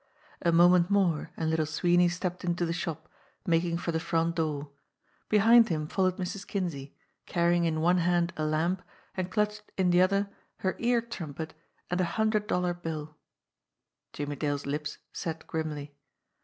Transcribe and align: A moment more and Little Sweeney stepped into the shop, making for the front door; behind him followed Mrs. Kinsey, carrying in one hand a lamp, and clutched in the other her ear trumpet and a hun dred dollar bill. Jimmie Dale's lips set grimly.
A 0.41 0.51
moment 0.51 0.89
more 0.89 1.29
and 1.37 1.51
Little 1.51 1.67
Sweeney 1.67 2.09
stepped 2.09 2.43
into 2.43 2.65
the 2.65 2.73
shop, 2.73 3.07
making 3.45 3.77
for 3.77 3.91
the 3.91 3.99
front 3.99 4.35
door; 4.35 4.71
behind 5.29 5.69
him 5.69 5.85
followed 5.87 6.17
Mrs. 6.17 6.47
Kinsey, 6.47 6.95
carrying 7.27 7.65
in 7.65 7.81
one 7.81 7.99
hand 7.99 8.33
a 8.35 8.43
lamp, 8.43 8.81
and 9.15 9.29
clutched 9.29 9.71
in 9.77 9.91
the 9.91 10.01
other 10.01 10.31
her 10.65 10.75
ear 10.79 11.01
trumpet 11.01 11.53
and 11.91 12.01
a 12.01 12.05
hun 12.17 12.31
dred 12.31 12.47
dollar 12.47 12.73
bill. 12.73 13.15
Jimmie 14.11 14.37
Dale's 14.37 14.65
lips 14.65 14.97
set 15.13 15.45
grimly. 15.45 15.95